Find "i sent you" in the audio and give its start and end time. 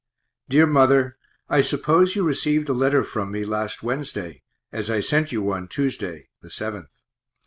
4.89-5.43